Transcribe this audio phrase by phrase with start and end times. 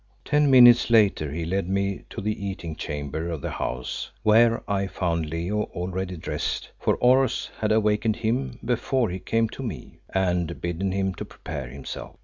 [0.25, 4.87] Ten minutes later he led me to the eating chamber of the house, where I
[4.87, 10.59] found Leo already dressed, for Oros had awakened him before he came to me and
[10.59, 12.15] bidden him to prepare himself.